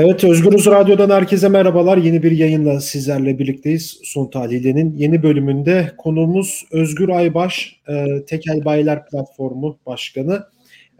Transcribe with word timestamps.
Evet 0.00 0.24
Özgürüz 0.24 0.66
Radyo'dan 0.66 1.10
herkese 1.10 1.48
merhabalar. 1.48 1.96
Yeni 1.96 2.22
bir 2.22 2.30
yayınla 2.30 2.80
sizlerle 2.80 3.38
birlikteyiz. 3.38 4.00
Son 4.04 4.30
Tahliye'nin 4.30 4.96
yeni 4.96 5.22
bölümünde 5.22 5.92
konuğumuz 5.98 6.64
Özgür 6.72 7.08
Aybaş, 7.08 7.80
e, 7.88 8.24
Tekel 8.26 8.64
Bayiler 8.64 9.06
Platformu 9.06 9.78
Başkanı. 9.86 10.46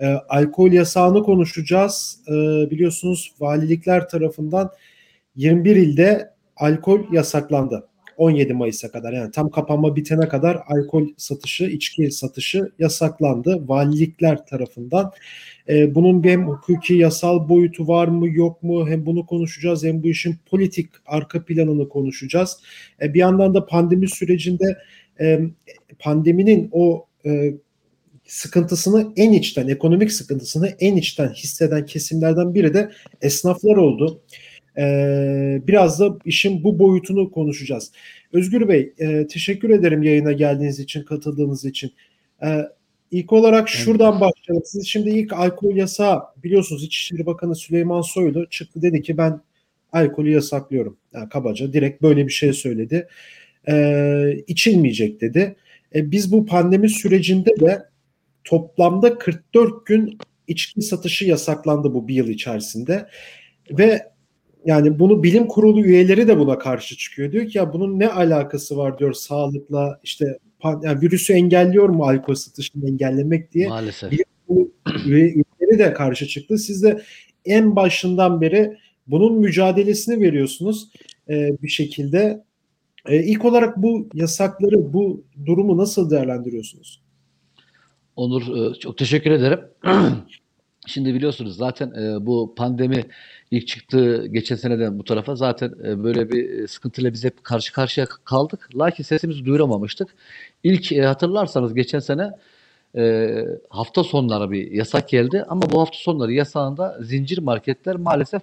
E, 0.01 0.07
alkol 0.07 0.73
yasağını 0.73 1.23
konuşacağız. 1.23 2.21
E, 2.29 2.33
biliyorsunuz 2.71 3.33
valilikler 3.41 4.09
tarafından 4.09 4.71
21 5.37 5.77
ilde 5.77 6.31
alkol 6.57 7.01
yasaklandı. 7.13 7.88
17 8.19 8.53
Mayıs'a 8.53 8.91
kadar 8.91 9.13
yani 9.13 9.31
tam 9.31 9.51
kapanma 9.51 9.97
bitene 9.97 10.29
kadar 10.29 10.59
alkol 10.67 11.09
satışı, 11.17 11.65
içki 11.65 12.11
satışı 12.11 12.73
yasaklandı 12.79 13.69
valilikler 13.69 14.47
tarafından. 14.47 15.13
E, 15.69 15.95
bunun 15.95 16.25
hem 16.25 16.49
hukuki 16.49 16.95
yasal 16.95 17.49
boyutu 17.49 17.89
var 17.89 18.09
mı 18.09 18.29
yok 18.29 18.63
mu 18.63 18.89
hem 18.89 19.07
bunu 19.07 19.27
konuşacağız 19.27 19.85
hem 19.85 20.03
bu 20.03 20.09
işin 20.09 20.37
politik 20.47 20.91
arka 21.07 21.45
planını 21.45 21.89
konuşacağız. 21.89 22.61
E, 23.03 23.15
bir 23.15 23.19
yandan 23.19 23.55
da 23.55 23.67
pandemi 23.67 24.09
sürecinde 24.09 24.79
e, 25.21 25.41
pandeminin 25.99 26.69
o 26.73 27.07
e, 27.27 27.55
sıkıntısını 28.29 29.13
en 29.17 29.33
içten, 29.33 29.69
ekonomik 29.69 30.13
sıkıntısını 30.13 30.69
en 30.81 30.97
içten 30.97 31.29
hisseden 31.29 31.87
kesimlerden 31.87 32.55
biri 32.55 32.75
de 32.75 32.91
esnaflar 33.23 33.77
oldu. 33.77 34.23
Ee, 34.79 35.63
biraz 35.67 36.01
da 36.01 36.19
işin 36.25 36.65
bu 36.65 36.79
boyutunu 36.79 37.31
konuşacağız. 37.31 37.93
Özgür 38.33 38.69
Bey, 38.69 38.93
e, 38.99 39.27
teşekkür 39.27 39.71
ederim 39.71 40.03
yayına 40.03 40.33
geldiğiniz 40.33 40.81
için, 40.81 41.03
katıldığınız 41.03 41.65
için. 41.65 41.93
Ee, 42.43 42.63
ilk 43.11 43.33
olarak 43.33 43.69
şuradan 43.69 44.21
başlayalım. 44.21 44.65
Siz 44.67 44.87
şimdi 44.87 45.11
ilk 45.11 45.33
alkol 45.33 45.77
yasağı 45.77 46.23
biliyorsunuz 46.45 46.85
İçişleri 46.85 47.27
Bakanı 47.27 47.57
Süleyman 47.57 48.01
Soylu 48.01 48.49
çıktı 48.51 48.83
dedi 48.83 49.03
ki 49.03 49.19
ben 49.19 49.41
alkolü 49.93 50.31
yasaklıyorum. 50.31 50.97
Yani 51.15 51.29
kabaca 51.29 51.73
direkt 51.73 52.03
böyle 52.03 52.27
bir 52.27 52.33
şey 52.33 52.53
söyledi. 52.53 53.09
Ee, 53.69 54.37
içilmeyecek 54.47 55.21
dedi. 55.21 55.57
Ee, 55.95 56.11
biz 56.11 56.33
bu 56.33 56.47
pandemi 56.47 56.89
sürecinde 56.89 57.61
de 57.61 57.83
toplamda 58.45 59.19
44 59.19 59.87
gün 59.87 60.19
içki 60.49 60.83
satışı 60.83 61.25
yasaklandı 61.25 61.95
bu 61.95 62.09
bir 62.09 62.15
yıl 62.15 62.29
içerisinde. 62.29 63.07
Ve 63.71 64.03
yani 64.65 64.99
bunu 64.99 65.23
bilim 65.23 65.47
kurulu 65.47 65.85
üyeleri 65.85 66.29
de 66.29 66.39
buna 66.39 66.59
karşı 66.59 66.97
çıkıyor. 66.97 67.33
Diyor 67.33 67.47
ki 67.47 67.59
ya 67.59 67.73
bunun 67.73 67.99
ne 67.99 68.09
alakası 68.09 68.77
var 68.77 68.99
diyor 68.99 69.13
sağlıkla 69.13 70.01
işte 70.03 70.39
yani 70.65 71.01
virüsü 71.01 71.33
engelliyor 71.33 71.89
mu 71.89 72.05
alkol 72.05 72.35
satışını 72.35 72.89
engellemek 72.89 73.53
diye. 73.53 73.69
Maalesef. 73.69 74.11
Bilim 74.13 74.25
kurulu 74.49 74.69
üyeleri 75.09 75.79
de 75.79 75.93
karşı 75.93 76.27
çıktı. 76.27 76.59
Siz 76.59 76.83
de 76.83 77.03
en 77.45 77.77
başından 77.77 78.41
beri 78.41 78.77
bunun 79.07 79.41
mücadelesini 79.41 80.21
veriyorsunuz 80.21 80.89
e, 81.29 81.63
bir 81.63 81.69
şekilde. 81.69 82.45
E, 83.07 83.25
ilk 83.25 83.45
olarak 83.45 83.77
bu 83.77 84.09
yasakları, 84.15 84.93
bu 84.93 85.25
durumu 85.47 85.79
nasıl 85.79 86.11
değerlendiriyorsunuz? 86.11 87.03
Onur 88.17 88.75
çok 88.75 88.99
teşekkür 88.99 89.31
ederim. 89.31 89.61
Şimdi 90.89 91.15
biliyorsunuz 91.15 91.57
zaten 91.57 91.91
e, 91.91 92.27
bu 92.27 92.55
pandemi 92.57 93.05
ilk 93.51 93.67
çıktığı 93.69 94.27
geçen 94.27 94.57
seneden 94.57 94.99
bu 94.99 95.05
tarafa 95.05 95.35
zaten 95.35 95.75
e, 95.85 96.05
böyle 96.05 96.31
bir 96.31 96.69
sıkıntıyla 96.69 97.13
biz 97.13 97.25
hep 97.25 97.45
karşı 97.45 97.73
karşıya 97.73 98.07
kaldık. 98.07 98.69
Lakin 98.75 99.05
sesimizi 99.05 99.45
duyuramamıştık. 99.45 100.09
İlk 100.65 100.93
e, 100.93 101.03
hatırlarsanız 101.03 101.75
geçen 101.75 101.99
sene 101.99 102.31
e, 102.97 103.45
hafta 103.71 104.05
sonları 104.05 104.51
bir 104.51 104.71
yasak 104.71 105.09
geldi 105.09 105.45
ama 105.49 105.63
bu 105.71 105.81
hafta 105.81 105.99
sonları 105.99 106.33
yasağında 106.33 106.99
zincir 107.01 107.39
marketler 107.39 107.97
maalesef 107.97 108.43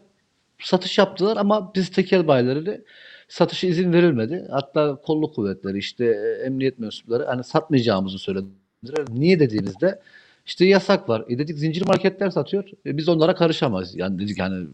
satış 0.59 0.97
yaptılar 0.97 1.37
ama 1.37 1.71
biz 1.75 1.89
tekel 1.89 2.27
bayileri 2.27 2.81
satışa 3.27 3.67
izin 3.67 3.93
verilmedi. 3.93 4.47
Hatta 4.51 4.95
kolluk 4.95 5.35
kuvvetleri 5.35 5.77
işte 5.77 6.05
e, 6.05 6.45
emniyet 6.45 6.79
mensupları 6.79 7.25
hani 7.25 7.43
satmayacağımızı 7.43 8.19
söylediler. 8.19 9.05
Niye 9.09 9.39
dediğimizde 9.39 9.99
işte 10.45 10.65
yasak 10.65 11.09
var. 11.09 11.25
E 11.29 11.37
dedik 11.37 11.57
zincir 11.57 11.87
marketler 11.87 12.29
satıyor. 12.29 12.69
E 12.85 12.97
biz 12.97 13.09
onlara 13.09 13.35
karışamayız. 13.35 13.95
Yani 13.95 14.19
dedik 14.19 14.37
yani 14.37 14.67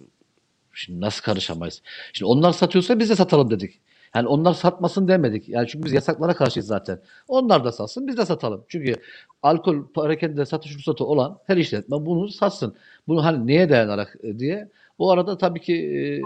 şimdi 0.73 1.01
nasıl 1.01 1.23
karışamayız? 1.23 1.81
Şimdi 2.13 2.29
onlar 2.31 2.51
satıyorsa 2.51 2.99
biz 2.99 3.09
de 3.09 3.15
satalım 3.15 3.51
dedik. 3.51 3.79
Yani 4.15 4.27
onlar 4.27 4.53
satmasın 4.53 5.07
demedik. 5.07 5.49
Yani 5.49 5.67
çünkü 5.67 5.85
biz 5.85 5.93
yasaklara 5.93 6.33
karşıyız 6.33 6.67
zaten. 6.67 6.99
Onlar 7.27 7.63
da 7.65 7.71
satsın, 7.71 8.07
biz 8.07 8.17
de 8.17 8.25
satalım. 8.25 8.65
Çünkü 8.67 8.95
alkol 9.43 9.87
parakende 9.93 10.45
satış 10.45 10.75
ruhsatı 10.75 11.05
olan 11.05 11.39
her 11.47 11.57
işletme 11.57 12.05
bunu 12.05 12.29
satsın. 12.29 12.75
Bunu 13.07 13.25
hani 13.25 13.47
neye 13.47 13.69
dayanarak 13.69 14.17
e, 14.23 14.39
diye. 14.39 14.69
O 14.97 15.11
arada 15.11 15.37
tabii 15.37 15.61
ki 15.61 15.73
e, 15.75 16.21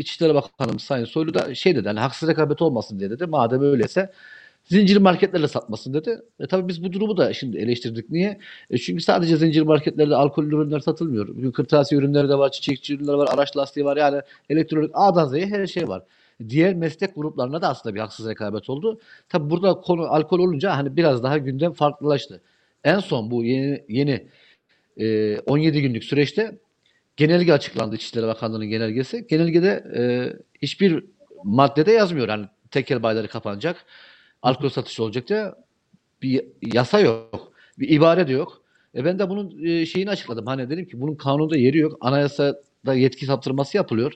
İçişleri 0.00 0.34
Bakanımız 0.34 0.82
Sayın 0.82 1.04
Soylu 1.04 1.34
da 1.34 1.54
şey 1.54 1.76
dedi 1.76 1.88
hani 1.88 2.00
haksız 2.00 2.28
rekabet 2.28 2.62
olmasın 2.62 2.98
diye 2.98 3.10
dedi. 3.10 3.26
Madem 3.26 3.62
öyleyse 3.62 4.12
zincir 4.68 4.96
marketlerle 4.96 5.48
satmasın 5.48 5.94
dedi. 5.94 6.22
E 6.40 6.46
tabii 6.46 6.68
biz 6.68 6.84
bu 6.84 6.92
durumu 6.92 7.16
da 7.16 7.32
şimdi 7.32 7.58
eleştirdik. 7.58 8.10
Niye? 8.10 8.38
E 8.70 8.78
çünkü 8.78 9.02
sadece 9.02 9.36
zincir 9.36 9.62
marketlerde 9.62 10.14
alkol 10.14 10.44
ürünler 10.44 10.80
satılmıyor. 10.80 11.28
Bugün 11.28 11.50
kırtasiye 11.50 12.00
ürünleri 12.00 12.28
de 12.28 12.38
var, 12.38 12.50
çiçekçi 12.50 12.94
ürünler 12.94 13.14
var, 13.14 13.28
araç 13.34 13.56
lastiği 13.56 13.84
var. 13.84 13.96
Yani 13.96 14.20
elektronik 14.50 14.90
A'dan 14.94 15.28
Z'ye 15.28 15.46
her 15.46 15.66
şey 15.66 15.88
var. 15.88 16.02
Diğer 16.48 16.74
meslek 16.74 17.14
gruplarına 17.14 17.62
da 17.62 17.68
aslında 17.68 17.94
bir 17.94 18.00
haksız 18.00 18.28
rekabet 18.28 18.70
oldu. 18.70 19.00
Tabii 19.28 19.50
burada 19.50 19.74
konu 19.74 20.02
alkol 20.02 20.38
olunca 20.38 20.76
hani 20.76 20.96
biraz 20.96 21.22
daha 21.22 21.38
gündem 21.38 21.72
farklılaştı. 21.72 22.40
En 22.84 22.98
son 22.98 23.30
bu 23.30 23.44
yeni, 23.44 23.84
yeni 23.88 24.26
e, 24.96 25.38
17 25.38 25.82
günlük 25.82 26.04
süreçte 26.04 26.58
genelge 27.16 27.52
açıklandı 27.52 27.96
İçişleri 27.96 28.26
Bakanlığı'nın 28.26 28.66
genelgesi. 28.66 29.26
Genelgede 29.26 29.84
e, 29.96 30.02
hiçbir 30.62 31.04
maddede 31.44 31.92
yazmıyor. 31.92 32.28
Hani 32.28 32.46
tekel 32.70 33.02
bayları 33.02 33.28
kapanacak 33.28 33.84
alkol 34.42 34.68
satışı 34.68 35.02
olacak 35.04 35.28
diye 35.28 35.54
bir 36.22 36.44
yasa 36.74 37.00
yok. 37.00 37.52
Bir 37.78 37.88
ibare 37.88 38.28
de 38.28 38.32
yok. 38.32 38.62
E 38.94 39.04
ben 39.04 39.18
de 39.18 39.28
bunun 39.28 39.64
e, 39.64 39.86
şeyini 39.86 40.10
açıkladım. 40.10 40.46
Hani 40.46 40.70
dedim 40.70 40.88
ki 40.88 41.00
bunun 41.00 41.14
kanunda 41.14 41.56
yeri 41.56 41.78
yok. 41.78 41.98
Anayasada 42.00 42.94
yetki 42.94 43.26
saptırması 43.26 43.76
yapılıyor. 43.76 44.12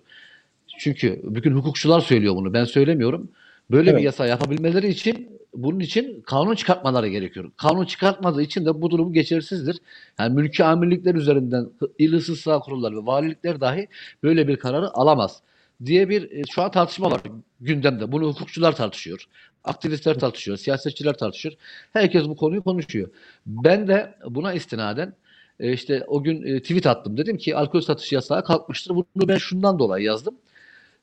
Çünkü 0.78 1.20
bugün 1.24 1.54
hukukçular 1.54 2.00
söylüyor 2.00 2.34
bunu. 2.36 2.52
Ben 2.52 2.64
söylemiyorum. 2.64 3.30
Böyle 3.70 3.90
evet. 3.90 3.98
bir 3.98 4.04
yasa 4.04 4.26
yapabilmeleri 4.26 4.88
için 4.88 5.28
bunun 5.54 5.80
için 5.80 6.20
kanun 6.20 6.54
çıkartmaları 6.54 7.08
gerekiyor. 7.08 7.50
Kanun 7.56 7.84
çıkartmadığı 7.84 8.42
için 8.42 8.66
de 8.66 8.82
bu 8.82 8.90
durum 8.90 9.12
geçersizdir. 9.12 9.76
Yani 10.18 10.34
mülki 10.34 10.64
amirlikler 10.64 11.14
üzerinden 11.14 11.70
il 11.98 12.12
ısısal 12.12 12.60
kurullar 12.60 12.92
ve 12.92 13.06
valilikler 13.06 13.60
dahi 13.60 13.88
böyle 14.22 14.48
bir 14.48 14.56
kararı 14.56 14.90
alamaz 14.94 15.42
diye 15.84 16.08
bir 16.08 16.30
e, 16.30 16.42
şu 16.50 16.62
an 16.62 16.70
tartışma 16.70 17.10
var 17.10 17.20
gündemde. 17.60 18.12
Bunu 18.12 18.28
hukukçular 18.28 18.76
tartışıyor. 18.76 19.26
Aktivistler 19.64 20.18
tartışıyor, 20.18 20.56
siyasetçiler 20.56 21.14
tartışıyor. 21.14 21.54
Herkes 21.92 22.24
bu 22.24 22.36
konuyu 22.36 22.62
konuşuyor. 22.62 23.08
Ben 23.46 23.88
de 23.88 24.14
buna 24.24 24.52
istinaden 24.52 25.14
e, 25.60 25.72
işte 25.72 26.04
o 26.06 26.22
gün 26.22 26.42
e, 26.42 26.62
tweet 26.62 26.86
attım. 26.86 27.16
Dedim 27.16 27.36
ki 27.36 27.56
alkol 27.56 27.80
satışı 27.80 28.14
yasağı 28.14 28.44
kalkmıştır. 28.44 28.94
Bunu 28.94 29.28
ben 29.28 29.36
şundan 29.36 29.78
dolayı 29.78 30.04
yazdım. 30.04 30.34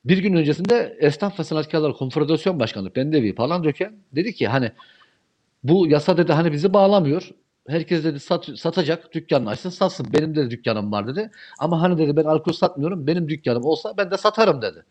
Bir 0.04 0.18
gün 0.18 0.34
öncesinde 0.34 0.96
Esnaf 1.00 1.40
ve 1.40 1.44
Sanatkarlar 1.44 1.92
Konfederasyon 1.92 2.60
Başkanı 2.60 2.94
Bendevi 2.94 3.34
Palandöken 3.34 3.96
dedi 4.12 4.34
ki 4.34 4.48
hani 4.48 4.72
bu 5.64 5.88
yasa 5.88 6.16
dedi 6.16 6.32
hani 6.32 6.52
bizi 6.52 6.72
bağlamıyor. 6.72 7.30
Herkes 7.68 8.04
dedi 8.04 8.20
sat, 8.20 8.44
satacak 8.56 9.14
dükkanını 9.14 9.50
açsın 9.50 9.70
satsın. 9.70 10.06
Benim 10.12 10.36
de 10.36 10.50
dükkanım 10.50 10.92
var 10.92 11.06
dedi. 11.08 11.30
Ama 11.58 11.82
hani 11.82 11.98
dedi 11.98 12.16
ben 12.16 12.24
alkol 12.24 12.52
satmıyorum. 12.52 13.06
Benim 13.06 13.28
dükkanım 13.28 13.64
olsa 13.64 13.94
ben 13.96 14.10
de 14.10 14.16
satarım 14.16 14.62
dedi. 14.62 14.84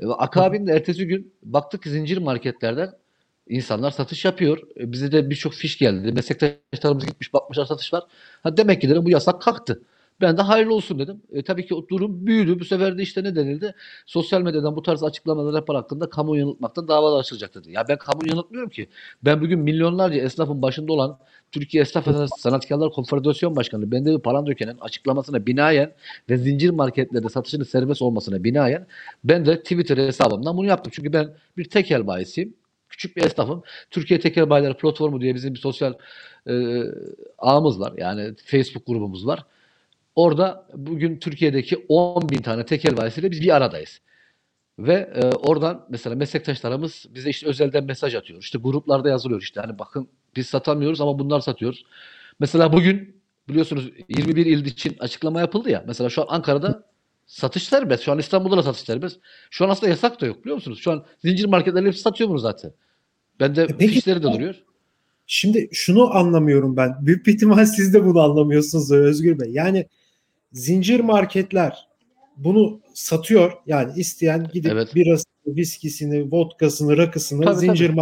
E, 0.00 0.06
akabinde 0.06 0.72
ertesi 0.72 1.06
gün 1.06 1.32
baktık 1.42 1.84
zincir 1.86 2.18
marketlerden 2.18 2.92
insanlar 3.48 3.90
satış 3.90 4.24
yapıyor. 4.24 4.58
E, 4.80 4.92
bize 4.92 5.12
de 5.12 5.30
birçok 5.30 5.54
fiş 5.54 5.78
geldi. 5.78 6.12
Meslektaşlarımız 6.12 7.06
gitmiş 7.06 7.32
bakmışlar 7.32 7.64
satış 7.64 7.92
var. 7.92 8.04
Ha 8.42 8.56
demek 8.56 8.80
ki 8.80 8.88
dedim 8.88 9.04
bu 9.04 9.10
yasak 9.10 9.42
kalktı. 9.42 9.82
Ben 10.20 10.36
de 10.38 10.42
hayırlı 10.42 10.74
olsun 10.74 10.98
dedim. 10.98 11.22
E, 11.32 11.42
tabii 11.42 11.66
ki 11.66 11.74
o 11.74 11.88
durum 11.88 12.26
büyüdü. 12.26 12.60
Bu 12.60 12.64
sefer 12.64 12.98
de 12.98 13.02
işte 13.02 13.24
ne 13.24 13.36
denildi? 13.36 13.74
Sosyal 14.06 14.42
medyadan 14.42 14.76
bu 14.76 14.82
tarz 14.82 15.02
açıklamalar 15.04 15.54
yapar 15.54 15.76
hakkında 15.76 16.10
kamu 16.10 16.36
yanıltmaktan 16.36 16.88
davalar 16.88 17.20
açılacak 17.20 17.54
dedi. 17.54 17.72
Ya 17.72 17.84
ben 17.88 17.98
kamu 17.98 18.28
yanıltmıyorum 18.28 18.70
ki. 18.70 18.88
Ben 19.24 19.40
bugün 19.40 19.58
milyonlarca 19.58 20.20
esnafın 20.20 20.62
başında 20.62 20.92
olan 20.92 21.18
Türkiye 21.52 21.82
Esnaf 21.82 22.08
ve 22.08 22.12
Sanatkarlar 22.38 22.90
Konfederasyon 22.92 23.56
Başkanı 23.56 23.92
Bendevi 23.92 24.18
Palandöken'in 24.18 24.78
açıklamasına 24.78 25.46
binaen 25.46 25.92
ve 26.30 26.36
zincir 26.36 26.70
marketlerde 26.70 27.28
satışının 27.28 27.64
serbest 27.64 28.02
olmasına 28.02 28.44
binaen 28.44 28.86
ben 29.24 29.46
de 29.46 29.62
Twitter 29.62 29.96
hesabımdan 29.96 30.56
bunu 30.56 30.66
yaptım. 30.66 30.92
Çünkü 30.96 31.12
ben 31.12 31.34
bir 31.56 31.64
tekel 31.70 32.06
bayisiyim 32.06 32.54
küçük 32.96 33.16
bir 33.16 33.22
esnafım. 33.22 33.62
Türkiye 33.90 34.20
Tekel 34.20 34.50
Bayileri 34.50 34.74
Platformu 34.74 35.20
diye 35.20 35.34
bizim 35.34 35.54
bir 35.54 35.58
sosyal 35.58 35.94
e, 36.48 36.82
ağımız 37.38 37.80
var. 37.80 37.92
Yani 37.96 38.34
Facebook 38.44 38.86
grubumuz 38.86 39.26
var. 39.26 39.44
Orada 40.14 40.66
bugün 40.74 41.18
Türkiye'deki 41.18 41.86
10 41.88 42.28
bin 42.28 42.42
tane 42.42 42.66
tekel 42.66 42.96
bayisiyle 42.96 43.30
biz 43.30 43.40
bir 43.40 43.56
aradayız. 43.56 44.00
Ve 44.78 45.10
e, 45.14 45.26
oradan 45.26 45.86
mesela 45.88 46.16
meslektaşlarımız 46.16 47.06
bize 47.14 47.30
işte 47.30 47.46
özelden 47.46 47.84
mesaj 47.84 48.14
atıyor. 48.14 48.42
İşte 48.42 48.58
gruplarda 48.58 49.08
yazılıyor 49.08 49.42
işte 49.42 49.60
hani 49.60 49.78
bakın 49.78 50.08
biz 50.36 50.46
satamıyoruz 50.46 51.00
ama 51.00 51.18
bunlar 51.18 51.40
satıyoruz. 51.40 51.84
Mesela 52.40 52.72
bugün 52.72 53.22
biliyorsunuz 53.48 53.90
21 54.08 54.46
il 54.46 54.64
için 54.64 54.96
açıklama 55.00 55.40
yapıldı 55.40 55.70
ya. 55.70 55.84
Mesela 55.86 56.10
şu 56.10 56.22
an 56.22 56.26
Ankara'da 56.28 56.84
Satış 57.26 57.68
serbest. 57.68 58.04
Şu 58.04 58.12
an 58.12 58.18
İstanbul'da 58.18 58.56
da 58.56 58.62
satış 58.62 58.80
serbest. 58.80 59.20
Şu 59.50 59.64
an 59.64 59.70
aslında 59.70 59.90
yasak 59.90 60.20
da 60.20 60.26
yok 60.26 60.40
biliyor 60.40 60.54
musunuz? 60.54 60.78
Şu 60.80 60.92
an 60.92 61.04
zincir 61.18 61.44
marketler 61.44 61.84
hepsi 61.84 62.00
satıyor 62.00 62.30
bunu 62.30 62.38
zaten. 62.38 62.72
Bende 63.40 63.62
E 63.62 63.66
peki- 63.66 63.94
fişleri 63.94 64.18
de 64.22 64.22
duruyor. 64.32 64.54
Şimdi 65.26 65.68
şunu 65.72 66.14
anlamıyorum 66.16 66.76
ben. 66.76 66.94
Büyük 67.06 67.26
bir 67.26 67.34
ihtimal 67.34 67.64
siz 67.66 67.94
de 67.94 68.04
bunu 68.04 68.20
anlamıyorsunuz 68.20 68.92
Özgür 68.92 69.40
Bey. 69.40 69.50
Yani 69.50 69.86
zincir 70.52 71.00
marketler 71.00 71.88
bunu 72.36 72.80
satıyor. 72.94 73.52
Yani 73.66 73.92
isteyen 74.00 74.48
gidip 74.52 74.72
Evet. 74.72 74.94
birasını, 74.94 75.26
viskisini, 75.46 76.32
vodkasını, 76.32 76.96
rakısını 76.96 77.44
Tabii, 77.44 77.56
zincir 77.58 77.88
tabii. 77.88 78.00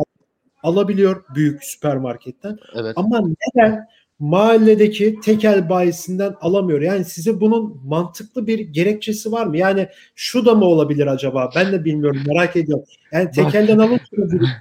alabiliyor 0.63 1.25
büyük 1.35 1.65
süpermarketten. 1.65 2.59
Evet. 2.75 2.93
Ama 2.97 3.21
neden 3.21 3.87
mahalledeki 4.19 5.21
tekel 5.21 5.69
bayisinden 5.69 6.35
alamıyor? 6.41 6.81
Yani 6.81 7.05
size 7.05 7.41
bunun 7.41 7.81
mantıklı 7.85 8.47
bir 8.47 8.59
gerekçesi 8.59 9.33
var 9.33 9.47
mı? 9.47 9.59
Yani 9.59 9.89
şu 10.15 10.47
da 10.47 10.55
mı 10.55 10.65
olabilir 10.65 11.07
acaba? 11.07 11.51
Ben 11.57 11.73
de 11.73 11.85
bilmiyorum 11.85 12.23
merak 12.27 12.57
ediyorum. 12.57 12.85
Yani 13.13 13.31
tekelden 13.31 13.79
alınca 13.79 14.05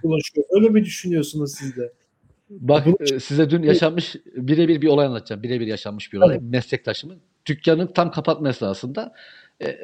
bulaşıyor? 0.03 0.45
Öyle 0.49 0.69
mi 0.69 0.85
düşünüyorsunuz 0.85 1.55
siz 1.55 1.77
de? 1.77 1.93
Bak 2.49 2.85
Bunu- 2.85 2.97
e, 2.99 3.19
size 3.19 3.49
dün 3.49 3.63
yaşanmış 3.63 4.15
birebir 4.35 4.81
bir 4.81 4.87
olay 4.87 5.05
anlatacağım. 5.05 5.43
Birebir 5.43 5.67
yaşanmış 5.67 6.13
bir 6.13 6.17
olay. 6.17 6.39
Meslektaşımın 6.41 7.17
dükkanın 7.45 7.87
tam 7.87 8.11
kapatma 8.11 8.49
esnasında 8.49 9.13
e, 9.61 9.77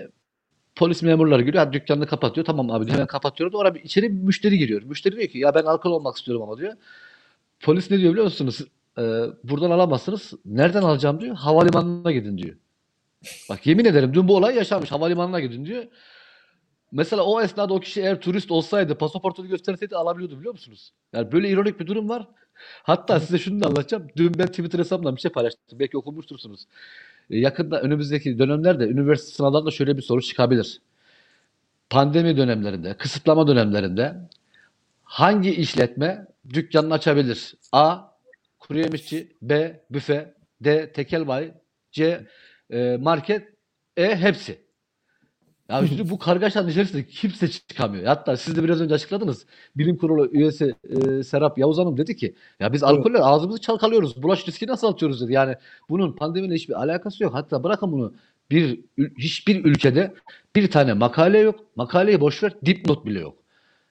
polis 0.75 1.03
memurları 1.03 1.41
geliyor. 1.41 1.73
Dükkanını 1.73 2.07
kapatıyor. 2.07 2.45
Tamam 2.45 2.71
abi 2.71 2.91
hemen 2.91 3.07
kapatıyorum. 3.07 3.59
Oraya 3.59 3.75
bir, 3.75 3.83
içeri 3.83 4.17
bir 4.17 4.23
müşteri 4.23 4.57
giriyor. 4.57 4.83
Müşteri 4.83 5.15
diyor 5.15 5.27
ki 5.27 5.37
ya 5.37 5.55
ben 5.55 5.63
alkol 5.63 5.91
olmak 5.91 6.17
istiyorum 6.17 6.43
ama 6.43 6.57
diyor. 6.57 6.73
Polis 7.59 7.91
ne 7.91 7.97
diyor 7.99 8.11
biliyor 8.11 8.25
musunuz? 8.25 8.59
E, 8.97 9.01
buradan 9.43 9.71
alamazsınız. 9.71 10.33
Nereden 10.45 10.81
alacağım 10.81 11.21
diyor. 11.21 11.35
Havalimanına 11.35 12.11
gidin 12.11 12.37
diyor. 12.37 12.55
Bak 13.49 13.67
yemin 13.67 13.85
ederim 13.85 14.13
dün 14.13 14.27
bu 14.27 14.35
olay 14.35 14.55
yaşanmış. 14.55 14.91
Havalimanına 14.91 15.39
gidin 15.39 15.65
diyor. 15.65 15.83
Mesela 16.91 17.23
o 17.23 17.41
esnada 17.41 17.73
o 17.73 17.79
kişi 17.79 18.01
eğer 18.01 18.21
turist 18.21 18.51
olsaydı 18.51 18.97
pasaportunu 18.97 19.47
gösterseydi 19.47 19.95
alabiliyordu 19.95 20.37
biliyor 20.39 20.53
musunuz? 20.53 20.91
Yani 21.13 21.31
böyle 21.31 21.49
ironik 21.49 21.79
bir 21.79 21.87
durum 21.87 22.09
var. 22.09 22.27
Hatta 22.83 23.19
size 23.19 23.37
şunu 23.37 23.61
da 23.61 23.67
anlatacağım. 23.67 24.07
Dün 24.17 24.33
ben 24.37 24.47
Twitter 24.47 24.79
hesabımdan 24.79 25.15
bir 25.15 25.21
şey 25.21 25.31
paylaştım. 25.31 25.79
Belki 25.79 25.97
okumuştursunuz. 25.97 26.65
E, 27.29 27.37
Yakında 27.39 27.81
önümüzdeki 27.81 28.39
dönemlerde 28.39 28.83
üniversite 28.87 29.31
sınavlarında 29.35 29.71
şöyle 29.71 29.97
bir 29.97 30.01
soru 30.01 30.21
çıkabilir. 30.21 30.81
Pandemi 31.89 32.37
dönemlerinde, 32.37 32.93
kısıtlama 32.97 33.47
dönemlerinde 33.47 34.15
hangi 35.03 35.55
işletme 35.55 36.27
dükkanını 36.53 36.93
açabilir? 36.93 37.55
A. 37.71 37.97
Kuru 38.69 38.79
yemişçi 38.79 39.27
B. 39.41 39.81
Büfe 39.91 40.33
D. 40.61 40.91
Tekel 40.91 41.27
bayi 41.27 41.51
C. 41.91 42.27
e, 42.69 42.97
market 42.97 43.47
E. 43.97 44.15
Hepsi. 44.15 44.59
Ya 45.69 45.87
şimdi 45.87 46.09
bu 46.09 46.19
kargaşanın 46.19 46.69
içerisinde 46.69 47.05
kimse 47.05 47.47
çıkamıyor. 47.51 48.05
Hatta 48.05 48.37
siz 48.37 48.55
de 48.55 48.63
biraz 48.63 48.81
önce 48.81 48.95
açıkladınız. 48.95 49.45
Bilim 49.75 49.97
Kurulu 49.97 50.29
üyesi 50.31 50.75
e, 50.89 51.23
Serap 51.23 51.57
Yavuz 51.57 51.77
Hanım 51.77 51.97
dedi 51.97 52.15
ki 52.15 52.35
ya 52.59 52.73
biz 52.73 52.83
alkolle 52.83 53.19
ağzımızı 53.19 53.61
çalkalıyoruz. 53.61 54.23
Bulaş 54.23 54.47
riski 54.47 54.67
nasıl 54.67 54.87
atıyoruz 54.87 55.21
dedi. 55.21 55.33
Yani 55.33 55.55
bunun 55.89 56.15
pandemiyle 56.15 56.55
hiçbir 56.55 56.73
alakası 56.73 57.23
yok. 57.23 57.33
Hatta 57.33 57.63
bırakın 57.63 57.91
bunu 57.91 58.13
bir 58.51 58.79
hiçbir 59.17 59.65
ülkede 59.65 60.13
bir 60.55 60.71
tane 60.71 60.93
makale 60.93 61.39
yok. 61.39 61.65
Makaleyi 61.75 62.21
boş 62.21 62.43
ver 62.43 62.53
dipnot 62.65 63.05
bile 63.05 63.19
yok. 63.19 63.38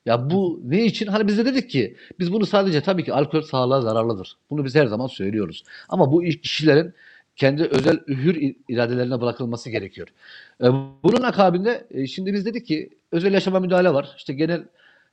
Ya 0.09 0.31
bu 0.31 0.61
ne 0.65 0.85
için? 0.85 1.07
Hani 1.07 1.27
biz 1.29 1.39
de 1.39 1.45
dedik 1.47 1.71
ki 1.71 1.97
biz 2.19 2.33
bunu 2.33 2.47
sadece 2.47 2.81
tabii 2.81 3.05
ki 3.05 3.13
alkol 3.15 3.43
sağlığa 3.43 3.81
zararlıdır. 3.81 4.37
Bunu 4.51 4.65
biz 4.65 4.75
her 4.75 4.87
zaman 4.87 5.07
söylüyoruz. 5.07 5.65
Ama 5.89 6.13
bu 6.13 6.25
iş- 6.25 6.41
kişilerin 6.41 6.95
kendi 7.37 7.63
özel 7.65 7.99
hür 8.09 8.55
iradelerine 8.69 9.21
bırakılması 9.21 9.71
gerekiyor. 9.71 10.09
E, 10.63 10.67
bunun 11.05 11.23
akabinde 11.23 11.87
e, 11.91 12.07
şimdi 12.07 12.33
biz 12.33 12.47
dedik 12.47 12.67
ki 12.67 12.91
özel 13.13 13.33
yaşama 13.35 13.61
müdahale 13.61 13.95
var. 13.95 14.15
İşte 14.19 14.33
genel 14.35 14.63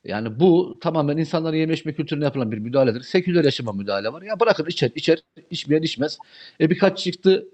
yani 0.04 0.40
bu 0.40 0.78
tamamen 0.80 1.16
insanların 1.16 1.56
yeme 1.56 1.74
içme 1.74 1.92
kültürüne 1.94 2.24
yapılan 2.24 2.52
bir 2.52 2.58
müdahaledir. 2.58 3.00
Seküler 3.02 3.44
yaşama 3.44 3.72
müdahale 3.72 4.12
var. 4.12 4.22
Ya 4.22 4.40
bırakın 4.40 4.66
içer, 4.66 4.90
içer, 4.94 5.18
içmeyen 5.50 5.82
içmez. 5.82 6.18
E 6.60 6.70
birkaç 6.70 6.98
çıktı 6.98 7.44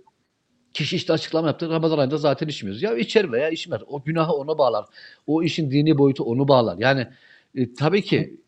kişi 0.75 0.97
işte 0.97 1.13
açıklama 1.13 1.49
yaptı. 1.49 1.71
Ramazan 1.71 1.99
ayında 1.99 2.17
zaten 2.19 2.49
içmiyoruz. 2.49 2.83
Ya 2.83 2.97
içer 2.97 3.33
veya 3.33 3.49
içmez. 3.51 3.81
O 3.87 4.03
günahı 4.05 4.33
ona 4.33 4.59
bağlar. 4.59 4.85
O 5.27 5.43
işin 5.43 5.71
dini 5.71 5.99
boyutu 5.99 6.25
onu 6.25 6.49
bağlar. 6.49 6.77
Yani 6.79 7.07
e, 7.55 7.75
tabii 7.75 8.03
ki 8.03 8.41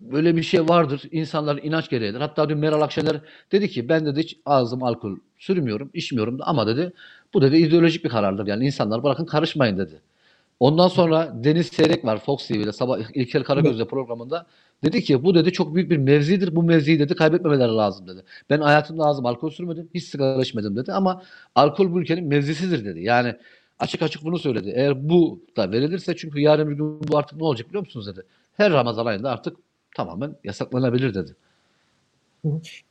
böyle 0.00 0.36
bir 0.36 0.42
şey 0.42 0.68
vardır. 0.68 1.02
İnsanların 1.10 1.60
inanç 1.62 1.90
gereğidir. 1.90 2.20
Hatta 2.20 2.48
dün 2.48 2.58
Meral 2.58 2.80
Akşener 2.82 3.20
dedi 3.52 3.68
ki 3.68 3.88
ben 3.88 4.06
dedi 4.06 4.20
hiç 4.20 4.36
ağzım 4.46 4.82
alkol 4.82 5.16
sürmüyorum, 5.38 5.90
içmiyorum 5.94 6.38
ama 6.40 6.66
dedi 6.66 6.92
bu 7.34 7.42
dedi 7.42 7.56
ideolojik 7.56 8.04
bir 8.04 8.10
karardır. 8.10 8.46
Yani 8.46 8.66
insanlar 8.66 9.02
bırakın 9.02 9.24
karışmayın 9.24 9.78
dedi. 9.78 10.00
Ondan 10.60 10.88
sonra 10.88 11.32
Deniz 11.44 11.66
Seyrek 11.66 12.04
var 12.04 12.18
Fox 12.18 12.48
TV'de 12.48 12.72
sabah 12.72 12.98
İlker 13.14 13.44
Karagöz'de 13.44 13.86
programında 13.86 14.46
dedi 14.84 15.02
ki 15.02 15.24
bu 15.24 15.34
dedi 15.34 15.52
çok 15.52 15.74
büyük 15.74 15.90
bir 15.90 15.96
mevzidir. 15.96 16.56
Bu 16.56 16.62
mevziyi 16.62 16.98
dedi 16.98 17.14
kaybetmemeleri 17.14 17.72
lazım 17.72 18.08
dedi. 18.08 18.22
Ben 18.50 18.60
hayatımda 18.60 19.04
ağzım 19.04 19.26
alkol 19.26 19.50
sürmedim, 19.50 19.88
hiç 19.94 20.04
sigara 20.04 20.42
içmedim 20.42 20.76
dedi 20.76 20.92
ama 20.92 21.22
alkol 21.54 21.92
bu 21.92 22.00
ülkenin 22.00 22.24
mevzisidir 22.24 22.84
dedi. 22.84 23.00
Yani 23.02 23.34
açık 23.80 24.02
açık 24.02 24.24
bunu 24.24 24.38
söyledi. 24.38 24.72
Eğer 24.76 25.08
bu 25.08 25.40
da 25.56 25.72
verilirse 25.72 26.16
çünkü 26.16 26.40
yarın 26.40 26.70
bir 26.70 26.76
gün 26.76 27.08
bu 27.08 27.18
artık 27.18 27.38
ne 27.38 27.44
olacak 27.44 27.68
biliyor 27.68 27.84
musunuz 27.84 28.06
dedi. 28.06 28.22
Her 28.56 28.72
Ramazan 28.72 29.06
ayında 29.06 29.30
artık 29.30 29.56
tamamen 29.96 30.36
yasaklanabilir 30.44 31.14
dedi. 31.14 31.36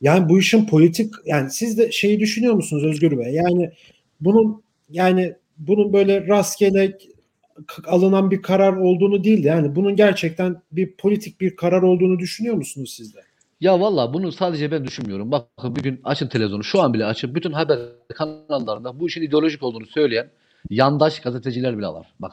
Yani 0.02 0.30
bu 0.30 0.40
işin 0.40 0.66
politik 0.66 1.14
yani 1.26 1.52
siz 1.52 1.78
de 1.78 1.92
şeyi 1.92 2.20
düşünüyor 2.20 2.54
musunuz 2.54 2.84
Özgür 2.84 3.18
Bey? 3.18 3.34
Yani 3.34 3.72
bunun 4.22 4.64
yani 4.90 5.36
bunun 5.58 5.94
böyle 5.94 6.28
rastgele 6.28 6.98
alınan 7.88 8.32
bir 8.32 8.42
karar 8.42 8.74
olduğunu 8.74 9.24
değil 9.24 9.44
de 9.44 9.48
yani 9.48 9.76
bunun 9.76 9.96
gerçekten 9.96 10.62
bir 10.72 10.92
politik 10.92 11.42
bir 11.42 11.56
karar 11.56 11.82
olduğunu 11.82 12.20
düşünüyor 12.20 12.56
musunuz 12.56 12.94
siz 12.98 13.16
de? 13.16 13.20
Ya 13.62 13.80
valla 13.80 14.14
bunu 14.14 14.32
sadece 14.32 14.72
ben 14.72 14.86
düşünmüyorum. 14.86 15.32
Bakın 15.32 15.76
bir 15.76 15.82
gün 15.82 16.02
açın 16.04 16.28
televizyonu 16.28 16.64
şu 16.64 16.82
an 16.82 16.94
bile 16.94 17.06
açın. 17.06 17.36
Bütün 17.36 17.52
haber 17.52 17.80
kanallarında 18.14 19.00
bu 19.00 19.08
işin 19.08 19.22
ideolojik 19.22 19.64
olduğunu 19.64 19.86
söyleyen 19.86 20.30
yandaş 20.70 21.20
gazeteciler 21.20 21.78
bile 21.78 21.88
var. 21.88 22.08
Bak 22.20 22.32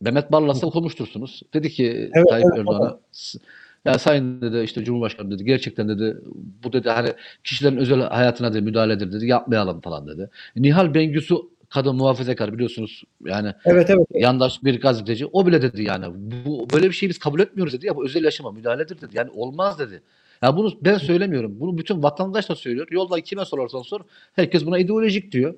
Mehmet 0.00 0.32
Barlas'la 0.32 0.70
konuştursunuz. 0.70 1.42
Dedi 1.54 1.70
ki 1.70 2.10
Evet, 2.14 2.28
Tayyip 2.28 2.46
evet, 2.48 2.58
Erdoğan'a 2.58 2.98
"S- 3.12 3.38
ya 3.84 3.98
sayın 3.98 4.40
dedi 4.40 4.60
işte 4.64 4.84
Cumhurbaşkanı 4.84 5.30
dedi 5.30 5.44
gerçekten 5.44 5.88
dedi 5.88 6.16
bu 6.64 6.72
dedi 6.72 6.90
hani 6.90 7.12
kişilerin 7.44 7.76
özel 7.76 8.00
hayatına 8.00 8.52
dedi 8.52 8.62
müdahaledir 8.62 9.12
dedi 9.12 9.26
yapmayalım 9.26 9.80
falan 9.80 10.06
dedi. 10.08 10.30
Nihal 10.56 10.94
Bengüsü 10.94 11.34
kadın 11.68 11.96
muhafazakar 11.96 12.52
biliyorsunuz 12.52 13.02
yani 13.26 13.52
Evet 13.64 13.90
evet. 13.90 14.06
yandaş 14.14 14.64
bir 14.64 14.80
gazeteci 14.80 15.26
o 15.26 15.46
bile 15.46 15.62
dedi 15.62 15.82
yani 15.82 16.06
bu 16.44 16.66
böyle 16.74 16.86
bir 16.88 16.92
şeyi 16.92 17.10
biz 17.10 17.18
kabul 17.18 17.40
etmiyoruz 17.40 17.72
dedi 17.72 17.86
ya 17.86 17.96
bu 17.96 18.04
özel 18.04 18.24
yaşama 18.24 18.50
müdahaledir 18.52 19.00
dedi. 19.00 19.10
Yani 19.16 19.30
olmaz 19.34 19.78
dedi. 19.78 20.02
Ya 20.42 20.56
bunu 20.56 20.72
ben 20.80 20.98
söylemiyorum. 20.98 21.60
Bunu 21.60 21.78
bütün 21.78 22.02
vatandaş 22.02 22.48
da 22.48 22.54
söylüyor. 22.54 22.86
Yolda 22.90 23.20
kime 23.20 23.44
sorarsan 23.44 23.82
sor 23.82 24.00
herkes 24.36 24.66
buna 24.66 24.78
ideolojik 24.78 25.32
diyor. 25.32 25.54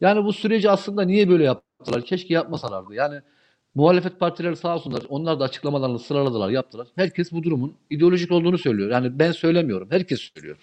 Yani 0.00 0.24
bu 0.24 0.32
süreci 0.32 0.70
aslında 0.70 1.02
niye 1.02 1.28
böyle 1.28 1.44
yaptılar? 1.44 2.04
Keşke 2.04 2.34
yapmasalardı. 2.34 2.94
Yani 2.94 3.20
muhalefet 3.74 4.20
partileri 4.20 4.56
sağ 4.56 4.74
olsunlar. 4.74 5.02
Onlar 5.08 5.40
da 5.40 5.44
açıklamalarını 5.44 5.98
sıraladılar, 5.98 6.50
yaptılar. 6.50 6.88
Herkes 6.96 7.32
bu 7.32 7.42
durumun 7.42 7.74
ideolojik 7.90 8.32
olduğunu 8.32 8.58
söylüyor. 8.58 8.90
Yani 8.90 9.18
ben 9.18 9.32
söylemiyorum. 9.32 9.88
Herkes 9.90 10.20
söylüyor. 10.20 10.56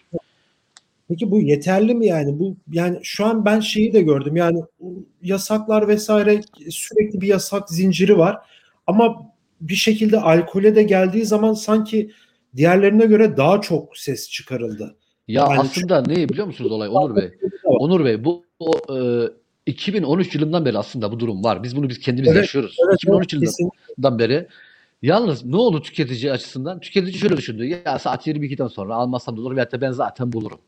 Peki 1.09 1.31
bu 1.31 1.41
yeterli 1.41 1.95
mi 1.95 2.05
yani? 2.05 2.39
Bu 2.39 2.55
yani 2.71 2.99
şu 3.03 3.25
an 3.25 3.45
ben 3.45 3.59
şeyi 3.59 3.93
de 3.93 4.01
gördüm. 4.01 4.35
Yani 4.35 4.61
yasaklar 5.21 5.87
vesaire 5.87 6.41
sürekli 6.69 7.21
bir 7.21 7.27
yasak 7.27 7.69
zinciri 7.69 8.17
var. 8.17 8.37
Ama 8.87 9.31
bir 9.61 9.75
şekilde 9.75 10.19
alkole 10.19 10.75
de 10.75 10.83
geldiği 10.83 11.25
zaman 11.25 11.53
sanki 11.53 12.11
diğerlerine 12.55 13.05
göre 13.05 13.37
daha 13.37 13.61
çok 13.61 13.97
ses 13.97 14.29
çıkarıldı. 14.29 14.95
Ya 15.27 15.41
Yani 15.41 15.59
aslında 15.59 16.01
ne 16.01 16.29
biliyor 16.29 16.47
musunuz 16.47 16.71
olay 16.71 16.89
Onur 16.91 17.15
Bey? 17.15 17.31
Onur 17.63 18.05
Bey 18.05 18.23
bu 18.23 18.45
o, 18.65 18.95
e, 18.97 19.29
2013 19.65 20.35
yılından 20.35 20.65
beri 20.65 20.77
aslında 20.77 21.11
bu 21.11 21.19
durum 21.19 21.43
var. 21.43 21.63
Biz 21.63 21.75
bunu 21.75 21.89
biz 21.89 21.99
kendimiz 21.99 22.29
Evet, 22.29 22.37
yaşıyoruz. 22.37 22.77
Evet, 22.87 22.95
2013 22.95 23.33
yılından 23.33 23.45
kesin. 23.49 23.69
dan 24.03 24.19
beri. 24.19 24.47
Yalnız 25.01 25.45
ne 25.45 25.55
oldu 25.55 25.81
tüketici 25.81 26.31
açısından? 26.31 26.79
Tüketici 26.79 27.13
şöyle 27.17 27.37
düşündü. 27.37 27.65
Ya 27.85 27.99
saat 27.99 28.27
22'den 28.27 28.67
sonra 28.67 28.95
almazsam 28.95 29.37
da 29.37 29.41
olur 29.41 29.55
veyahut 29.55 29.71
da 29.71 29.81
ben 29.81 29.91
zaten 29.91 30.33
bulurum. 30.33 30.59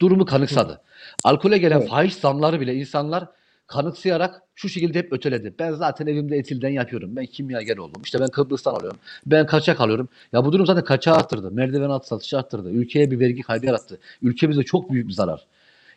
Durumu 0.00 0.24
kanıksadı. 0.24 0.80
Alkole 1.24 1.58
gelen 1.58 1.78
Evet. 1.78 1.88
fahiş 1.88 2.14
zamları 2.14 2.60
bile 2.60 2.74
insanlar 2.74 3.26
kanıksayarak 3.66 4.42
şu 4.54 4.68
şekilde 4.68 4.98
hep 4.98 5.12
öteledi. 5.12 5.54
Ben 5.58 5.72
zaten 5.72 6.06
evimde 6.06 6.36
etilden 6.36 6.68
yapıyorum. 6.68 7.16
Ben 7.16 7.26
kimyager 7.26 7.76
oldum. 7.76 8.02
İşte 8.04 8.20
ben 8.20 8.26
Kıbrıs'tan 8.28 8.74
alıyorum. 8.74 8.98
Ben 9.26 9.46
kaçak 9.46 9.80
alıyorum. 9.80 10.08
Ya 10.32 10.44
bu 10.44 10.52
durum 10.52 10.66
zaten 10.66 10.84
kaçağı 10.84 11.14
arttırdı. 11.16 11.50
Merdiven 11.50 11.90
altı 11.90 12.08
satışı 12.08 12.38
arttırdı. 12.38 12.70
Ülkeye 12.70 13.10
bir 13.10 13.20
vergi 13.20 13.42
kaybı 13.42 13.66
yarattı. 13.66 13.98
Ülkemize 14.22 14.62
çok 14.62 14.90
büyük 14.92 15.08
bir 15.08 15.12
zarar. 15.12 15.46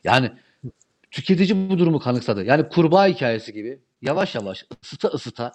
Yani 0.03 0.31
tüketici 1.11 1.69
bu 1.69 1.79
durumu 1.79 1.99
kanıksadı. 1.99 2.45
Yani 2.45 2.69
kurbağa 2.69 3.07
hikayesi 3.07 3.53
gibi 3.53 3.79
yavaş 4.01 4.35
yavaş 4.35 4.65
ısıta 4.83 5.07
ısıta 5.07 5.51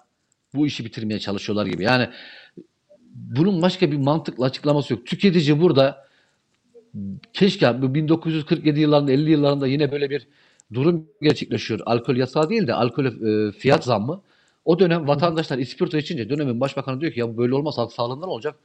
bu 0.53 0.67
işi 0.67 0.85
bitirmeye 0.85 1.19
çalışıyorlar 1.19 1.65
gibi. 1.65 1.83
Yani 1.83 2.09
bunun 3.13 3.61
başka 3.61 3.91
bir 3.91 3.97
mantıklı 3.97 4.45
açıklaması 4.45 4.93
yok. 4.93 5.05
Tüketici 5.05 5.61
burada 5.61 6.07
keşke 7.33 7.81
bu 7.81 7.95
1947 7.95 8.79
yıllarında 8.79 9.11
50 9.11 9.31
yıllarında 9.31 9.67
yine 9.67 9.91
böyle 9.91 10.09
bir 10.09 10.27
durum 10.73 11.07
gerçekleşiyor. 11.21 11.79
Alkol 11.85 12.15
yasağı 12.15 12.49
değil 12.49 12.67
de 12.67 12.73
alkol 12.73 13.05
e, 13.05 13.51
fiyat 13.51 13.83
zammı. 13.83 14.21
O 14.65 14.79
dönem 14.79 15.07
vatandaşlar 15.07 15.57
ispirto 15.57 15.97
içince 15.97 16.29
dönemin 16.29 16.59
başbakanı 16.59 17.01
diyor 17.01 17.11
ki 17.11 17.19
ya 17.19 17.37
böyle 17.37 17.55
olmaz 17.55 17.77
halk 17.77 17.93
sağlığından 17.93 18.29
olacak. 18.29 18.55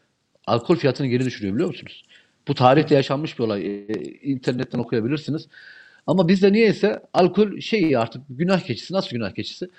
Alkol 0.47 0.77
fiyatını 0.77 1.07
geri 1.07 1.25
düşürüyor 1.25 1.55
biliyor 1.55 1.69
musunuz? 1.69 2.05
Bu 2.49 2.55
tarihte 2.55 2.95
yaşanmış 2.95 3.39
bir 3.39 3.45
olay. 3.45 3.67
E, 3.67 3.87
internetten 4.23 4.79
okuyabilirsiniz. 4.79 5.49
Ama 6.07 6.29
bizde 6.29 6.53
niyeyse 6.53 7.03
alkol 7.13 7.61
şey 7.61 7.97
artık 7.97 8.23
günah 8.29 8.61
keçisi. 8.61 8.95
Nasıl 8.95 9.11
günah 9.11 9.35
keçisi? 9.35 9.71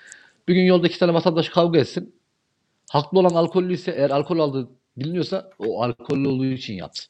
Bir 0.48 0.54
gün 0.54 0.64
yolda 0.64 0.86
iki 0.86 0.98
tane 0.98 1.14
vatandaş 1.14 1.48
kavga 1.48 1.78
etsin. 1.78 2.14
Haklı 2.90 3.18
olan 3.18 3.34
alkollü 3.34 3.72
ise 3.72 3.90
eğer 3.90 4.10
alkol 4.10 4.38
aldığı 4.38 4.68
biliniyorsa 4.96 5.50
o 5.58 5.82
alkollü 5.82 6.28
olduğu 6.28 6.44
için 6.46 6.74
yaptı. 6.74 7.02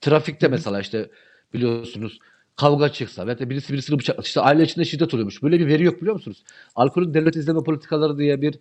Trafikte 0.00 0.48
mesela 0.48 0.80
işte 0.80 1.10
biliyorsunuz 1.54 2.18
kavga 2.56 2.92
çıksa 2.92 3.26
veya 3.26 3.50
birisi 3.50 3.72
birisini 3.72 3.98
bıçaklatsa 3.98 4.28
işte 4.28 4.40
aile 4.40 4.62
içinde 4.62 4.84
şiddet 4.84 5.14
oluyormuş. 5.14 5.42
Böyle 5.42 5.60
bir 5.60 5.66
veri 5.66 5.84
yok 5.84 6.00
biliyor 6.00 6.14
musunuz? 6.14 6.44
Alkolün 6.74 7.14
devlet 7.14 7.36
izleme 7.36 7.62
politikaları 7.62 8.18
diye 8.18 8.42
bir 8.42 8.58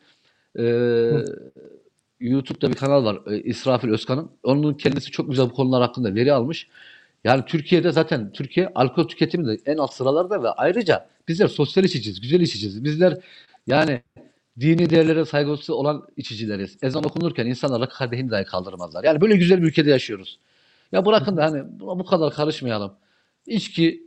e, 0.59 0.65
YouTube'da 2.19 2.69
bir 2.69 2.75
kanal 2.75 3.05
var. 3.05 3.19
E, 3.31 3.39
İsrafil 3.39 3.89
Özkan'ın. 3.89 4.31
Onun 4.43 4.73
kendisi 4.73 5.11
çok 5.11 5.29
güzel 5.29 5.45
bu 5.45 5.53
konular 5.53 5.81
hakkında 5.81 6.15
veri 6.15 6.33
almış. 6.33 6.67
Yani 7.25 7.45
Türkiye'de 7.45 7.91
zaten 7.91 8.31
Türkiye 8.31 8.71
alkol 8.75 9.07
tüketimi 9.07 9.47
de 9.47 9.57
en 9.65 9.77
alt 9.77 9.93
sıralarda 9.93 10.43
ve 10.43 10.49
ayrıca 10.49 11.07
bizler 11.27 11.47
sosyal 11.47 11.83
içiciyiz, 11.85 12.21
güzel 12.21 12.41
içiciyiz. 12.41 12.83
Bizler 12.83 13.17
yani 13.67 14.01
dini 14.59 14.89
değerlere 14.89 15.25
saygısı 15.25 15.75
olan 15.75 16.07
içicileriz. 16.17 16.77
Ezan 16.81 17.03
okunurken 17.03 17.45
insanlar 17.45 17.81
rakı 17.81 17.97
kadehini 17.97 18.31
dahi 18.31 18.45
kaldırmazlar. 18.45 19.03
Yani 19.03 19.21
böyle 19.21 19.37
güzel 19.37 19.61
bir 19.61 19.67
ülkede 19.67 19.89
yaşıyoruz. 19.89 20.39
Ya 20.91 21.05
bırakın 21.05 21.37
da 21.37 21.45
hani 21.45 21.63
bu 21.79 22.05
kadar 22.05 22.33
karışmayalım. 22.33 22.93
İçki 23.47 24.03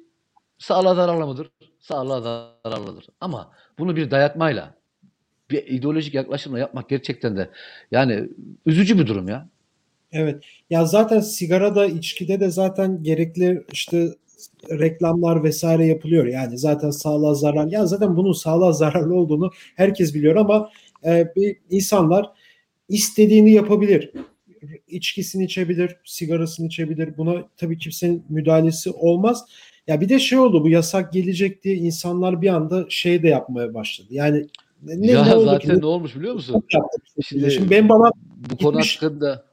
sağlığa 0.58 0.94
zararlı 0.94 1.26
mıdır? 1.26 1.50
Sağlığa 1.80 2.20
zararlıdır. 2.20 3.06
Ama 3.20 3.52
bunu 3.78 3.96
bir 3.96 4.10
dayatmayla, 4.10 4.74
bir 5.50 5.66
ideolojik 5.66 6.14
yaklaşımla 6.14 6.58
yapmak 6.58 6.88
gerçekten 6.88 7.36
de 7.36 7.50
yani 7.90 8.28
üzücü 8.66 8.98
bir 8.98 9.06
durum 9.06 9.28
ya. 9.28 9.48
Evet. 10.12 10.44
Ya 10.70 10.86
zaten 10.86 11.20
sigarada, 11.20 11.86
içkide 11.86 12.40
de 12.40 12.50
zaten 12.50 13.02
gerekli 13.02 13.64
işte 13.72 14.08
reklamlar 14.70 15.44
vesaire 15.44 15.86
yapılıyor. 15.86 16.26
Yani 16.26 16.58
zaten 16.58 16.90
sağlığa 16.90 17.34
zarar. 17.34 17.66
Ya 17.66 17.86
zaten 17.86 18.16
bunun 18.16 18.32
sağlığa 18.32 18.72
zararlı 18.72 19.14
olduğunu 19.14 19.50
herkes 19.76 20.14
biliyor 20.14 20.36
ama 20.36 20.70
e, 21.04 21.32
bir 21.36 21.56
insanlar 21.70 22.26
istediğini 22.88 23.52
yapabilir. 23.52 24.12
İçkisini 24.88 25.44
içebilir, 25.44 25.96
sigarasını 26.04 26.66
içebilir. 26.66 27.16
Buna 27.16 27.44
tabii 27.56 27.78
kimsenin 27.78 28.24
müdahalesi 28.28 28.90
olmaz. 28.90 29.44
Ya 29.86 30.00
bir 30.00 30.08
de 30.08 30.18
şey 30.18 30.38
oldu 30.38 30.64
bu 30.64 30.68
yasak 30.68 31.12
gelecek 31.12 31.64
diye 31.64 31.74
insanlar 31.76 32.42
bir 32.42 32.48
anda 32.48 32.86
şey 32.88 33.22
de 33.22 33.28
yapmaya 33.28 33.74
başladı. 33.74 34.08
Yani 34.10 34.46
ne, 34.82 35.10
ya 35.10 35.24
ne 35.24 35.34
oldu 35.34 35.44
zaten 35.44 35.74
ki? 35.74 35.80
ne 35.80 35.86
olmuş 35.86 36.16
biliyor 36.16 36.34
musun? 36.34 36.62
Şimdi, 37.24 37.50
Şimdi 37.50 37.70
benim 37.70 37.88
babam 37.88 38.12
bu 38.50 38.56
konu 38.56 38.72
gitmiş, 38.72 38.96
hakkında 38.96 39.47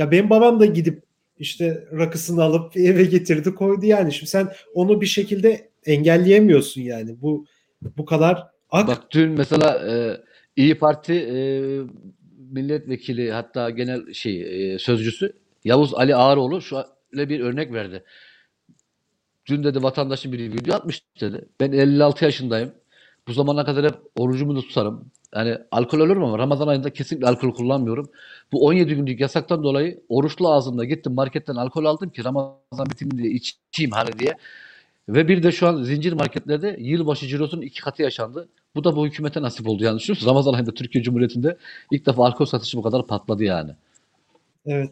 ya 0.00 0.10
benim 0.10 0.30
babam 0.30 0.60
da 0.60 0.66
gidip 0.66 1.02
işte 1.38 1.84
rakısını 1.92 2.42
alıp 2.42 2.76
eve 2.76 3.04
getirdi 3.04 3.54
koydu 3.54 3.86
yani. 3.86 4.12
Şimdi 4.12 4.30
sen 4.30 4.48
onu 4.74 5.00
bir 5.00 5.06
şekilde 5.06 5.70
engelleyemiyorsun 5.86 6.80
yani. 6.80 7.22
Bu 7.22 7.46
bu 7.96 8.04
kadar 8.04 8.46
ak. 8.70 8.88
Bak 8.88 9.02
dün 9.10 9.30
mesela 9.30 9.90
e, 9.90 10.16
İyi 10.56 10.78
Parti 10.78 11.12
e, 11.12 11.36
milletvekili 12.50 13.32
hatta 13.32 13.70
genel 13.70 14.12
şey 14.12 14.72
e, 14.74 14.78
sözcüsü 14.78 15.32
Yavuz 15.64 15.94
Ali 15.94 16.16
Ağaroğlu 16.16 16.62
şöyle 16.62 17.28
bir 17.28 17.40
örnek 17.40 17.72
verdi. 17.72 18.04
Dün 19.46 19.64
dedi 19.64 19.82
vatandaşın 19.82 20.32
bir 20.32 20.38
video 20.38 20.74
atmış 20.74 21.02
dedi. 21.20 21.48
Ben 21.60 21.72
56 21.72 22.24
yaşındayım. 22.24 22.72
Bu 23.28 23.32
zamana 23.32 23.64
kadar 23.64 23.84
hep 23.84 23.98
orucumu 24.16 24.56
da 24.56 24.60
tutarım. 24.60 25.10
Yani 25.34 25.58
alkol 25.70 26.00
alırım 26.00 26.24
ama 26.24 26.38
Ramazan 26.38 26.68
ayında 26.68 26.90
kesinlikle 26.92 27.28
alkol 27.28 27.54
kullanmıyorum. 27.54 28.10
Bu 28.52 28.66
17 28.66 28.94
günlük 28.94 29.20
yasaktan 29.20 29.62
dolayı 29.62 30.00
oruçlu 30.08 30.52
ağzımda 30.52 30.84
gittim 30.84 31.14
marketten 31.14 31.54
alkol 31.54 31.84
aldım 31.84 32.10
ki 32.10 32.24
Ramazan 32.24 32.86
bitiminde 32.90 33.28
içeyim 33.28 33.90
hani 33.90 34.18
diye. 34.18 34.36
Ve 35.08 35.28
bir 35.28 35.42
de 35.42 35.52
şu 35.52 35.68
an 35.68 35.82
zincir 35.82 36.12
marketlerde 36.12 36.76
yılbaşı 36.80 37.26
cirosunun 37.26 37.62
iki 37.62 37.80
katı 37.80 38.02
yaşandı. 38.02 38.48
Bu 38.74 38.84
da 38.84 38.96
bu 38.96 39.06
hükümete 39.06 39.42
nasip 39.42 39.68
oldu 39.68 39.84
yani. 39.84 39.98
Düşünüyorsunuz 39.98 40.30
Ramazan 40.30 40.52
ayında 40.52 40.74
Türkiye 40.74 41.04
Cumhuriyeti'nde 41.04 41.56
ilk 41.90 42.06
defa 42.06 42.26
alkol 42.26 42.44
satışı 42.44 42.78
bu 42.78 42.82
kadar 42.82 43.06
patladı 43.06 43.44
yani. 43.44 43.70
Evet. 44.66 44.90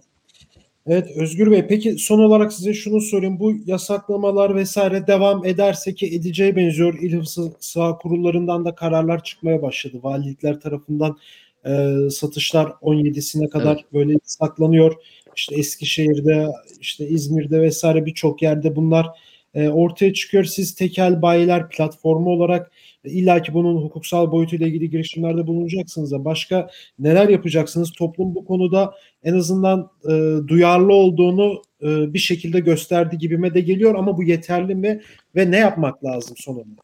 Evet 0.90 1.16
Özgür 1.16 1.50
Bey 1.50 1.66
peki 1.66 1.98
son 1.98 2.18
olarak 2.18 2.52
size 2.52 2.74
şunu 2.74 3.00
sorayım. 3.00 3.40
Bu 3.40 3.52
yasaklamalar 3.66 4.54
vesaire 4.56 5.06
devam 5.06 5.46
ederse 5.46 5.94
ki 5.94 6.06
edeceği 6.06 6.56
benziyor. 6.56 6.98
İl 6.98 7.22
Sağ 7.60 7.98
kurullarından 7.98 8.64
da 8.64 8.74
kararlar 8.74 9.22
çıkmaya 9.24 9.62
başladı. 9.62 9.98
Valilikler 10.02 10.60
tarafından 10.60 11.18
e, 11.66 11.94
satışlar 12.10 12.66
17'sine 12.66 13.48
kadar 13.48 13.74
evet. 13.74 13.92
böyle 13.92 14.18
saklanıyor. 14.24 14.94
İşte 15.36 15.54
Eskişehir'de, 15.54 16.46
işte 16.80 17.08
İzmir'de 17.08 17.60
vesaire 17.60 18.06
birçok 18.06 18.42
yerde 18.42 18.76
bunlar 18.76 19.06
e, 19.54 19.68
ortaya 19.68 20.12
çıkıyor. 20.12 20.44
Siz 20.44 20.74
tekel 20.74 21.22
bayiler 21.22 21.68
platformu 21.68 22.30
olarak 22.30 22.70
İlla 23.04 23.42
ki 23.42 23.54
bunun 23.54 23.76
hukuksal 23.82 24.32
boyutuyla 24.32 24.66
ilgili 24.66 24.90
girişimlerde 24.90 25.46
bulunacaksınız 25.46 26.12
da 26.12 26.24
başka 26.24 26.70
neler 26.98 27.28
yapacaksınız? 27.28 27.92
Toplum 27.92 28.34
bu 28.34 28.44
konuda 28.44 28.94
en 29.22 29.34
azından 29.34 29.90
e, 30.04 30.08
duyarlı 30.48 30.92
olduğunu 30.92 31.62
e, 31.82 32.14
bir 32.14 32.18
şekilde 32.18 32.60
gösterdi 32.60 33.18
gibime 33.18 33.54
de 33.54 33.60
geliyor 33.60 33.94
ama 33.94 34.16
bu 34.16 34.22
yeterli 34.22 34.74
mi 34.74 35.00
ve 35.36 35.50
ne 35.50 35.56
yapmak 35.56 36.04
lazım 36.04 36.36
sonunda? 36.36 36.82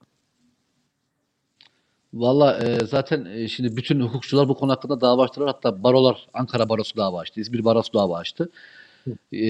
Valla 2.14 2.58
e, 2.58 2.86
zaten 2.86 3.24
e, 3.24 3.48
şimdi 3.48 3.76
bütün 3.76 4.00
hukukçular 4.00 4.48
bu 4.48 4.54
konu 4.54 4.72
hakkında 4.72 5.00
dava 5.00 5.24
açtılar. 5.24 5.48
Hatta 5.48 5.82
barolar, 5.82 6.26
Ankara 6.34 6.68
Barosu 6.68 6.96
dava 6.96 7.20
açtı, 7.20 7.40
İzmir 7.40 7.64
Barosu 7.64 7.92
dava 7.92 8.18
açtı. 8.18 8.50
E, 9.32 9.46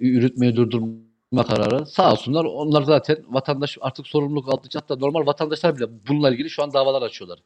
yürütmeyi 0.00 0.56
durdurma 0.56 1.05
kararı. 1.44 1.86
Sağ 1.86 2.12
olsunlar. 2.12 2.44
Onlar 2.44 2.82
zaten 2.82 3.18
vatandaş 3.28 3.78
artık 3.80 4.06
sorumluluk 4.06 4.48
aldıkça 4.48 4.80
hatta 4.80 4.96
normal 4.96 5.26
vatandaşlar 5.26 5.76
bile 5.76 5.86
bununla 6.08 6.30
ilgili 6.30 6.50
şu 6.50 6.62
an 6.62 6.72
davalar 6.72 7.02
açıyorlar. 7.02 7.38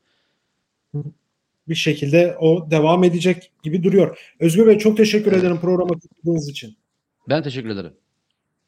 Bir 1.68 1.74
şekilde 1.74 2.36
o 2.40 2.70
devam 2.70 3.04
edecek 3.04 3.50
gibi 3.62 3.82
duruyor. 3.82 4.34
Özgür 4.40 4.66
Bey 4.66 4.78
çok 4.78 4.96
teşekkür 4.96 5.32
evet. 5.32 5.42
ederim 5.42 5.60
programa 5.60 5.94
katıldığınız 5.94 6.48
için. 6.48 6.76
Ben 7.28 7.42
teşekkür 7.42 7.68
ederim. 7.68 7.92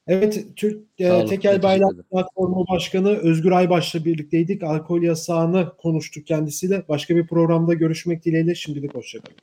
Evet, 0.07 0.47
Türk 0.57 0.81
e, 0.99 1.27
Tekel 1.27 1.63
Bayrak 1.63 2.11
Platformu 2.11 2.65
Başkanı 2.71 3.09
Özgür 3.09 3.51
Aybaş'la 3.51 4.05
birlikteydik. 4.05 4.63
Alkol 4.63 5.03
yasağını 5.03 5.73
konuştuk 5.77 6.27
kendisiyle. 6.27 6.85
Başka 6.89 7.17
bir 7.17 7.27
programda 7.27 7.75
görüşmek 7.75 8.25
dileğiyle 8.25 8.55
şimdilik 8.55 8.95
hoşçakalın. 8.95 9.37